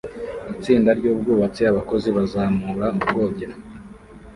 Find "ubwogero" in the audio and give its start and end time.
2.99-3.55